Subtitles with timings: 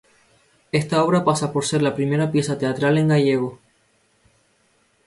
[0.79, 3.59] Esta obra pasa por ser la primera pieza teatral en gallego.